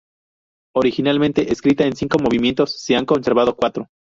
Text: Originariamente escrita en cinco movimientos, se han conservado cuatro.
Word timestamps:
Originariamente 0.75 1.51
escrita 1.53 1.83
en 1.85 1.95
cinco 1.95 2.17
movimientos, 2.17 2.75
se 2.81 2.95
han 2.95 3.05
conservado 3.05 3.55
cuatro. 3.55 3.87